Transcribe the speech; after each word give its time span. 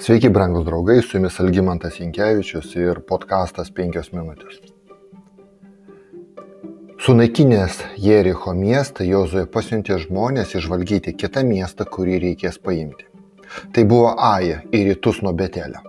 Sveiki, 0.00 0.30
brangūs 0.32 0.62
draugai, 0.64 1.02
su 1.04 1.18
jumis 1.18 1.34
Algymantas 1.42 1.98
Inkevičius 2.00 2.70
ir 2.78 3.02
podkastas 3.04 3.68
5 3.76 4.06
minutės. 4.14 4.62
Sunaikinęs 7.04 7.82
Jericho 8.00 8.54
miestą, 8.56 9.04
Jozuė 9.04 9.42
pasiuntė 9.52 9.98
žmonės 10.00 10.54
išvalgyti 10.56 11.12
kitą 11.20 11.42
miestą, 11.44 11.84
kurį 11.84 12.16
reikės 12.22 12.56
paimti. 12.64 13.04
Tai 13.76 13.84
buvo 13.90 14.14
Aja 14.16 14.62
į 14.72 14.80
rytus 14.88 15.20
nuo 15.20 15.34
Betelio. 15.36 15.84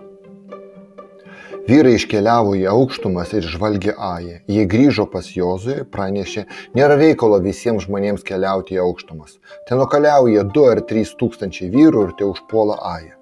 Vyrai 1.70 1.94
iškeliavo 1.96 2.52
į 2.60 2.66
aukštumas 2.68 3.32
ir 3.32 3.48
žvalgė 3.48 3.96
Ają. 3.96 4.42
Jie 4.44 4.68
grįžo 4.68 5.08
pas 5.08 5.32
Jozuė, 5.32 5.86
pranešė, 5.88 6.44
nėra 6.76 7.00
reikalo 7.00 7.40
visiems 7.40 7.88
žmonėms 7.88 8.28
keliauti 8.28 8.76
į 8.76 8.84
aukštumas. 8.84 9.40
Ten 9.64 9.80
nukeliauja 9.80 10.44
2 10.52 10.68
ar 10.76 10.84
3 10.92 11.16
tūkstančiai 11.16 11.72
vyrų 11.72 12.06
ir 12.10 12.16
te 12.20 12.28
užpuola 12.28 12.76
Ają. 12.92 13.21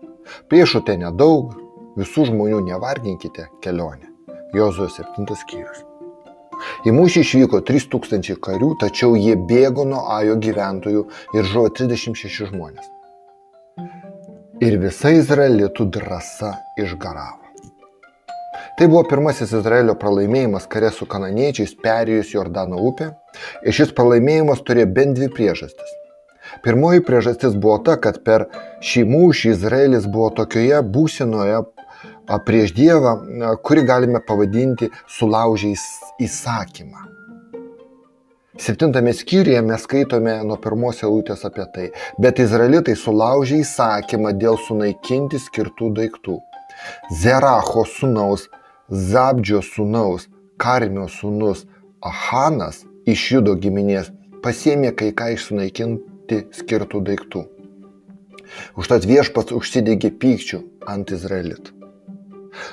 Priešų 0.50 0.84
ten 0.88 1.04
nedaug, 1.04 1.54
visų 1.98 2.30
žmonių 2.30 2.62
nevarginkite 2.68 3.48
kelionę. 3.64 4.10
Jozuo 4.54 4.88
7 4.90 5.26
skyrius. 5.38 5.84
Į 6.84 6.92
mūšį 6.92 7.22
išvyko 7.24 7.60
3000 7.66 8.36
karių, 8.44 8.74
tačiau 8.80 9.14
jie 9.16 9.36
bėgo 9.48 9.86
nuo 9.88 10.02
Ajo 10.16 10.36
gyventojų 10.36 11.04
ir 11.36 11.46
žuvo 11.52 11.70
36 11.76 12.50
žmonės. 12.50 12.88
Ir 14.60 14.76
visa 14.82 15.12
Izraelitų 15.16 15.86
drąsa 15.96 16.52
išgaravo. 16.80 17.38
Tai 18.76 18.86
buvo 18.88 19.02
pirmasis 19.08 19.54
Izraelio 19.56 19.94
pralaimėjimas 20.00 20.66
kare 20.72 20.90
su 20.92 21.08
kananiečiais 21.08 21.74
perėjus 21.84 22.34
Jordano 22.34 22.80
upę 22.90 23.10
ir 23.64 23.76
šis 23.76 23.94
pralaimėjimas 23.96 24.62
turėjo 24.64 24.92
bent 24.96 25.18
dvi 25.18 25.28
priežastis. 25.32 25.99
Pirmoji 26.64 27.04
priežastis 27.06 27.54
buvo 27.56 27.78
ta, 27.84 27.96
kad 28.00 28.22
per 28.26 28.46
šį 28.84 29.04
mūšį 29.10 29.54
Izraelis 29.54 30.08
buvo 30.10 30.30
tokioje 30.40 30.82
būsinoje 30.82 31.62
prieš 32.46 32.74
Dievą, 32.76 33.14
kuri 33.66 33.86
galime 33.86 34.20
pavadinti 34.26 34.90
sulaužiais 35.08 35.82
įsakymą. 36.22 37.08
Septintame 38.60 39.12
skyriuje 39.16 39.62
mes 39.64 39.82
skaitome 39.86 40.34
nuo 40.44 40.58
pirmos 40.60 40.98
eilutės 41.00 41.46
apie 41.48 41.64
tai, 41.74 41.86
bet 42.20 42.42
izraelitai 42.44 42.92
sulaužė 42.98 43.62
įsakymą 43.64 44.34
dėl 44.36 44.58
sunaikinti 44.66 45.40
skirtų 45.40 45.88
daiktų. 45.96 46.36
Zeracho 47.22 47.86
sūnaus, 47.88 48.48
Zabdžio 48.90 49.62
sūnaus, 49.62 50.26
Karmio 50.60 51.06
sūnus 51.08 51.64
Ahanas 52.04 52.82
iš 53.08 53.22
Judo 53.32 53.54
giminės 53.56 54.10
pasėmė 54.44 54.92
kai 54.98 55.12
ką 55.16 55.30
iš 55.36 55.46
sunaikinti 56.30 56.54
skirtų 56.54 57.00
daiktų. 57.02 57.44
Užtat 58.76 59.06
viešpats 59.06 59.52
užsidegė 59.52 60.10
pykčių 60.10 60.62
ant 60.86 61.10
Izraelitų. 61.10 61.72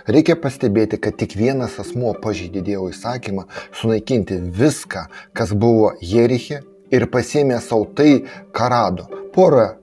Reikia 0.08 0.36
pastebėti, 0.36 0.98
kad 0.98 1.18
tik 1.18 1.36
vienas 1.38 1.80
asmuo 1.80 2.14
pažydė 2.14 2.62
Dievo 2.62 2.90
įsakymą 2.90 3.46
sunaikinti 3.74 4.40
viską, 4.42 5.08
kas 5.34 5.54
buvo 5.54 5.94
Jeriche 6.02 6.64
ir 6.92 7.08
pasėmė 7.08 7.60
savo 7.62 7.86
tai, 7.86 8.26
ką 8.52 8.70
rado. 8.70 9.08
Porą 9.34 9.78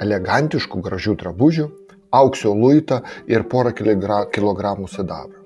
elegantiškų 0.00 0.80
gražių 0.80 1.16
drabužių, 1.18 1.66
aukso 2.12 2.54
luitą 2.54 3.02
ir 3.26 3.42
porą 3.42 3.72
kilogramų 3.74 4.88
sidabro. 4.88 5.42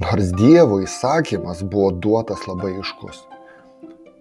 Nors 0.00 0.32
Dievo 0.36 0.82
įsakymas 0.84 1.64
buvo 1.64 1.90
duotas 1.92 2.44
labai 2.46 2.76
iškus. 2.76 3.24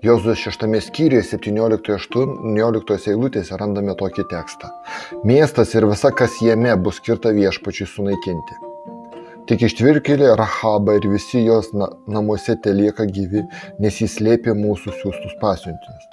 Jozuos 0.06 0.38
6 0.38 0.68
skyriuje 0.86 1.24
17-18 1.26 3.08
eilutėse 3.10 3.58
randame 3.58 3.96
tokį 3.98 4.26
tekstą. 4.30 4.68
Miestas 5.26 5.72
ir 5.74 5.88
visa, 5.90 6.12
kas 6.14 6.36
jame 6.46 6.76
bus 6.78 7.00
skirta 7.02 7.32
viešpačiui 7.34 7.88
sunaikinti. 7.90 8.58
Tik 9.50 9.64
ištvirkėlė 9.66 10.36
Rahaba 10.38 11.00
ir 11.00 11.08
visi 11.10 11.42
jos 11.48 11.72
na, 11.74 11.90
namuose 12.06 12.54
telieka 12.68 13.08
gyvi, 13.18 13.48
nes 13.82 13.98
jis 14.04 14.20
slėpė 14.20 14.54
mūsų 14.60 14.94
siūstus 15.00 15.34
pasiuntinius. 15.42 16.06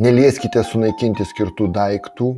Nelieskite 0.00 0.64
sunaikinti 0.64 1.28
skirtų 1.28 1.68
daiktų, 1.76 2.32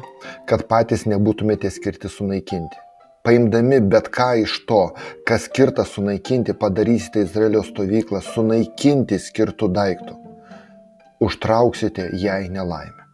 kad 0.50 0.67
patys 0.67 1.06
nebūtumėte 1.06 1.71
skirti 1.71 2.11
sunaikinti. 2.11 2.88
Paimdami 3.27 3.81
bet 3.93 4.09
ką 4.15 4.29
iš 4.45 4.55
to, 4.69 4.83
kas 5.27 5.49
skirta 5.49 5.84
sunaikinti, 5.84 6.55
padarysite 6.55 7.25
Izraelio 7.27 7.65
stovyklą 7.67 8.23
sunaikinti 8.25 9.19
skirtų 9.21 9.69
daiktų. 9.75 10.15
Užtrauksite 11.25 12.09
jai 12.23 12.47
nelaimę. 12.49 13.05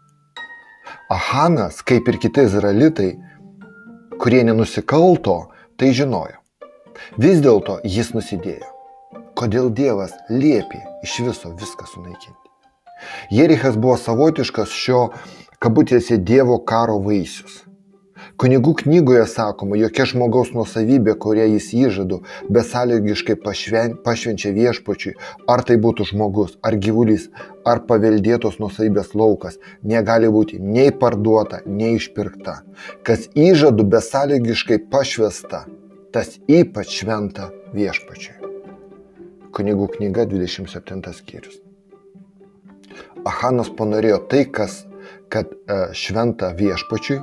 Ahanas, 1.11 1.81
kaip 1.83 2.09
ir 2.09 2.21
kiti 2.21 2.45
izraelitai, 2.45 3.11
kurie 4.21 4.45
nenusikalto, 4.45 5.51
tai 5.81 5.93
žinojo. 5.97 6.41
Vis 7.19 7.41
dėlto 7.43 7.81
jis 7.85 8.13
nusidėjo. 8.15 8.71
Kodėl 9.35 9.73
Dievas 9.75 10.15
liepė 10.31 10.81
iš 11.03 11.19
viso 11.27 11.51
viską 11.59 11.89
sunaikinti? 11.91 12.45
Jerichas 13.35 13.77
buvo 13.77 13.97
savotiškas 13.99 14.71
šio 14.71 15.09
kabutėse 15.59 16.21
Dievo 16.23 16.61
karo 16.63 17.01
vaisius. 17.03 17.65
Kunigų 18.35 18.73
knygoje 18.81 19.25
sakoma, 19.31 19.77
jokia 19.79 20.09
žmogaus 20.11 20.49
nuosavybė, 20.57 21.13
kurią 21.23 21.45
jis 21.53 21.69
įžadu, 21.79 22.17
besąlygiškai 22.51 23.37
pašvenčia 23.39 24.51
viešpačiui, 24.57 25.13
ar 25.47 25.63
tai 25.67 25.77
būtų 25.79 26.09
žmogus, 26.11 26.57
ar 26.67 26.75
gyvulys, 26.75 27.29
ar 27.63 27.85
paveldėtos 27.87 28.59
nuosavybės 28.59 29.13
laukas, 29.15 29.61
negali 29.87 30.31
būti 30.35 30.59
nei 30.59 30.91
parduota, 30.91 31.61
nei 31.67 31.95
išpirkta. 32.01 32.57
Kas 33.07 33.29
įžadu 33.39 33.87
besąlygiškai 33.93 34.81
pašvesta, 34.91 35.63
tas 36.11 36.35
ypač 36.51 36.91
šventa 37.03 37.53
viešpačiui. 37.77 38.51
Kunigų 39.55 39.93
knyga 39.95 40.27
27 40.27 41.15
skyrius. 41.15 41.63
Ahanas 43.25 43.71
panorėjo 43.71 44.19
tai, 44.27 44.43
kas, 44.51 44.83
kad 45.31 45.55
e, 45.55 45.79
šventa 45.95 46.51
viešpačiui 46.59 47.21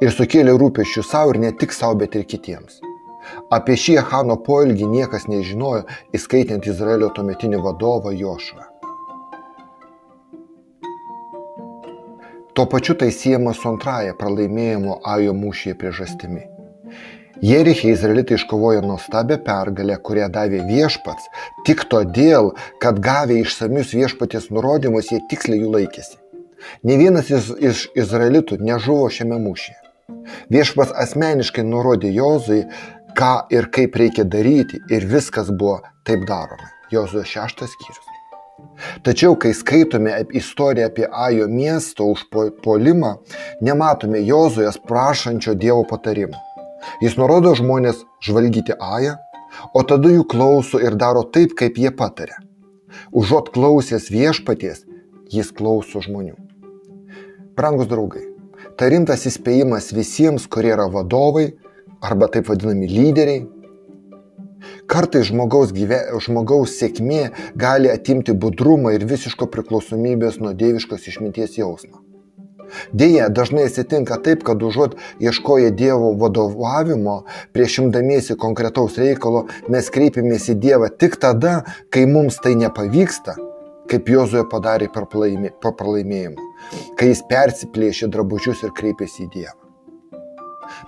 ir 0.00 0.14
sukėlė 0.14 0.56
rūpešių 0.58 1.04
savo 1.06 1.34
ir 1.34 1.42
ne 1.46 1.52
tik 1.52 1.74
savo, 1.76 1.98
bet 2.02 2.16
ir 2.18 2.26
kitiems. 2.28 2.80
Apie 3.54 3.76
šį 3.78 3.96
Hano 4.10 4.36
poelgį 4.46 4.88
niekas 4.90 5.28
nežinojo, 5.30 5.86
įskaitant 6.16 6.66
Izraelio 6.66 7.10
tuometinį 7.16 7.62
vadovą 7.62 8.12
Jošuą. 8.16 8.68
Tuo 12.52 12.66
pačiu 12.68 12.94
tai 13.00 13.08
siejama 13.16 13.54
su 13.56 13.68
antraja 13.70 14.12
pralaimėjimo 14.18 14.98
Ajo 15.08 15.32
mūšyje 15.32 15.78
priežastimi. 15.80 16.42
Jerichė 17.42 17.94
izraelitai 17.94 18.36
iškovojo 18.36 18.84
nuostabią 18.86 19.40
pergalę, 19.46 19.96
kurią 20.08 20.28
davė 20.30 20.60
viešpats, 20.68 21.30
tik 21.66 21.88
todėl, 21.90 22.52
kad 22.78 23.00
gavę 23.02 23.40
išsamius 23.40 23.96
viešpaties 23.96 24.52
nurodymus, 24.54 25.10
jie 25.10 25.18
tiksliai 25.32 25.64
jų 25.64 25.72
laikėsi. 25.72 26.21
Ne 26.82 26.98
vienas 27.00 27.30
iš, 27.30 27.52
iš 27.58 27.86
izraelitų 27.98 28.60
nežuvo 28.62 29.08
šiame 29.10 29.38
mūšyje. 29.42 29.78
Viešpas 30.52 30.92
asmeniškai 31.04 31.64
nurodė 31.66 32.12
Jozui, 32.14 32.62
ką 33.18 33.32
ir 33.52 33.68
kaip 33.74 33.96
reikia 33.96 34.24
daryti 34.24 34.80
ir 34.92 35.06
viskas 35.08 35.50
buvo 35.50 35.80
taip 36.06 36.26
daroma. 36.28 36.70
Jozuo 36.92 37.24
šeštas 37.24 37.72
skyrius. 37.72 38.08
Tačiau, 39.02 39.34
kai 39.40 39.52
skaitome 39.56 40.12
istoriją 40.38 40.86
apie 40.90 41.06
Ajo 41.10 41.48
miesto 41.48 42.06
užpolimą, 42.12 43.16
nematome 43.60 44.20
Jozujas 44.26 44.78
prašančio 44.88 45.54
Dievo 45.54 45.82
patarimų. 45.88 46.38
Jis 47.02 47.16
nurodo 47.18 47.54
žmonės 47.58 48.02
žvalgyti 48.26 48.76
Ają, 48.78 49.16
o 49.74 49.82
tada 49.86 50.10
jų 50.12 50.26
klauso 50.28 50.80
ir 50.82 50.96
daro 50.98 51.24
taip, 51.34 51.56
kaip 51.58 51.78
jie 51.78 51.92
patarė. 51.94 52.38
Užuot 53.12 53.52
klausęs 53.54 54.10
viešpaties, 54.12 54.84
jis 55.32 55.52
klauso 55.56 56.02
žmonių. 56.04 56.36
Brangus 57.56 57.88
draugai, 57.90 58.22
tai 58.80 58.88
rimtas 58.94 59.26
įspėjimas 59.28 59.90
visiems, 59.92 60.46
kurie 60.48 60.70
yra 60.72 60.86
vadovai 60.88 61.50
arba 62.00 62.30
taip 62.32 62.48
vadinami 62.48 62.88
lyderiai. 62.88 63.42
Kartais 64.88 65.26
žmogaus, 65.28 65.74
gyve, 65.76 65.98
žmogaus 66.24 66.78
sėkmė 66.78 67.26
gali 67.58 67.90
atimti 67.92 68.32
budrumą 68.32 68.94
ir 68.96 69.04
visiško 69.10 69.50
priklausomybės 69.52 70.40
nuo 70.40 70.54
dieviškos 70.56 71.10
išminties 71.12 71.58
jausmą. 71.60 72.00
Deja, 72.96 73.28
dažnai 73.28 73.66
atsitinka 73.68 74.16
taip, 74.24 74.46
kad 74.48 74.62
užuot 74.64 74.96
ieškoję 75.20 75.74
Dievo 75.76 76.14
vadovavimo, 76.16 77.18
prieš 77.52 77.82
imdamiesi 77.84 78.38
konkretaus 78.40 78.96
reikalo, 78.96 79.44
mes 79.68 79.92
kreipiamės 79.92 80.48
į 80.54 80.60
Dievą 80.62 80.88
tik 80.88 81.20
tada, 81.20 81.58
kai 81.92 82.08
mums 82.08 82.40
tai 82.40 82.56
nepavyksta 82.56 83.36
kaip 83.92 84.08
Jozuė 84.08 84.46
padarė 84.48 84.88
per 84.92 85.06
pralaimėjimą, 85.10 86.46
kai 86.96 87.10
jis 87.10 87.24
persiplėšė 87.28 88.08
drabužius 88.12 88.62
ir 88.64 88.72
kreipėsi 88.78 89.26
į 89.26 89.32
Dievą. 89.34 89.58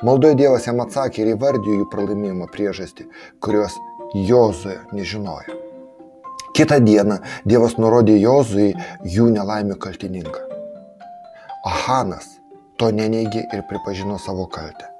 Maldoje 0.06 0.38
Dievas 0.38 0.64
jam 0.68 0.80
atsakė 0.84 1.22
ir 1.22 1.34
įvardijo 1.34 1.82
jų 1.82 1.90
pralaimėjimo 1.92 2.48
priežastį, 2.54 3.06
kurios 3.44 3.76
Jozuė 4.14 4.78
nežinojo. 4.96 5.60
Kitą 6.54 6.78
dieną 6.80 7.18
Dievas 7.44 7.76
nurodė 7.82 8.14
Jozui 8.22 8.70
jų 9.10 9.28
nelaimę 9.34 9.76
kaltininką. 9.82 10.40
Ahanas 11.66 12.28
to 12.78 12.90
neneigė 12.94 13.42
ir 13.52 13.64
pripažino 13.68 14.20
savo 14.22 14.46
kaltę. 14.46 14.90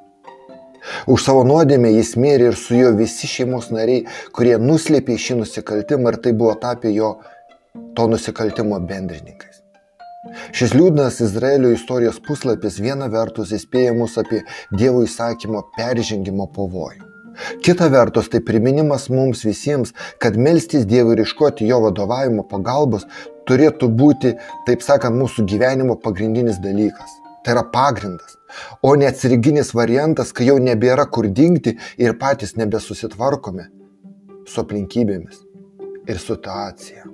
Už 1.08 1.22
savo 1.24 1.44
nuodėmę 1.48 1.88
jis 1.94 2.12
mirė 2.20 2.50
ir 2.50 2.58
su 2.60 2.74
juo 2.76 2.90
visi 2.98 3.28
šeimos 3.30 3.70
nariai, 3.72 4.02
kurie 4.36 4.58
nuslėpė 4.60 5.16
šį 5.16 5.38
nusikaltimą 5.40 6.12
ir 6.12 6.18
tai 6.26 6.34
buvo 6.36 6.52
tapę 6.60 6.92
jo 6.92 7.14
to 7.96 8.08
nusikaltimo 8.11 8.81
bendrininkais. 8.88 9.61
Šis 10.56 10.73
liūdnas 10.73 11.20
Izraelio 11.25 11.73
istorijos 11.75 12.20
puslapis 12.26 12.79
viena 12.81 13.11
vertus 13.12 13.52
įspėja 13.52 13.93
mus 13.96 14.17
apie 14.20 14.41
Dievo 14.73 15.02
įsakymo 15.05 15.67
peržengimo 15.76 16.49
pavojų. 16.55 17.11
Kita 17.67 17.88
vertus, 17.91 18.29
tai 18.31 18.41
priminimas 18.41 19.08
mums 19.11 19.43
visiems, 19.44 19.93
kad 20.23 20.38
melstis 20.38 20.87
Dievui 20.87 21.17
ir 21.17 21.25
iškoti 21.25 21.67
jo 21.69 21.81
vadovavimo 21.85 22.46
pagalbos 22.50 23.06
turėtų 23.49 23.91
būti, 24.00 24.35
taip 24.69 24.85
sakant, 24.87 25.19
mūsų 25.19 25.44
gyvenimo 25.50 25.99
pagrindinis 26.00 26.61
dalykas. 26.62 27.19
Tai 27.44 27.58
yra 27.58 27.64
pagrindas, 27.69 28.38
o 28.81 28.94
ne 28.96 29.11
atsiriginis 29.11 29.75
variantas, 29.76 30.32
kai 30.32 30.46
jau 30.49 30.56
nebėra 30.62 31.05
kur 31.12 31.29
dingti 31.29 31.75
ir 32.00 32.17
patys 32.23 32.56
nebesusitvarkome 32.56 33.69
su 34.49 34.62
aplinkybėmis 34.64 35.43
ir 36.08 36.23
situacija. 36.23 37.13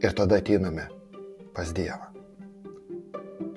Ir 0.00 0.14
tada 0.16 0.40
ateiname 0.40 0.88
pas 1.54 1.74
Dievą. 1.76 2.08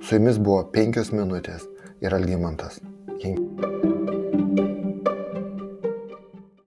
Su 0.04 0.18
jumis 0.18 0.40
buvo 0.40 0.64
penkios 0.76 1.14
minutės 1.16 1.64
ir 2.04 2.16
Algymantas. 2.16 2.82
King. 3.22 3.73